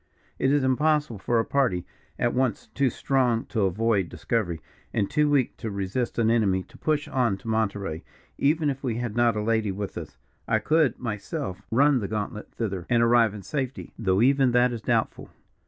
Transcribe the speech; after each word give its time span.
"It 0.39 0.51
is 0.51 0.63
impossible 0.63 1.19
for 1.19 1.39
a 1.39 1.45
party, 1.45 1.85
at 2.17 2.33
once 2.33 2.65
too 2.73 2.89
strong 2.89 3.45
to 3.49 3.65
avoid 3.65 4.09
discovery, 4.09 4.59
and 4.91 5.07
too 5.07 5.29
weak 5.29 5.55
to 5.57 5.69
resist 5.69 6.17
an 6.17 6.31
enemy, 6.31 6.63
to 6.69 6.77
push 6.79 7.07
on 7.07 7.37
to 7.37 7.47
Monterey, 7.47 8.03
even 8.35 8.71
if 8.71 8.83
we 8.83 8.95
had 8.95 9.15
not 9.15 9.35
a 9.35 9.43
lady 9.43 9.71
with 9.71 9.99
us. 9.99 10.17
I 10.47 10.57
could, 10.57 10.97
myself, 10.97 11.61
run 11.69 11.99
the 11.99 12.07
gauntlet 12.07 12.51
thither, 12.55 12.87
and 12.89 13.03
arrive 13.03 13.35
in 13.35 13.43
safety, 13.43 13.93
though 13.99 14.23
even 14.23 14.53
that 14.53 14.73
is 14.73 14.81
doubtful. 14.81 15.29